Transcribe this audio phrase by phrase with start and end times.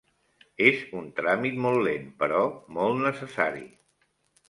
[0.69, 2.43] És un tràmit molt lent però
[2.79, 3.67] molt necessari.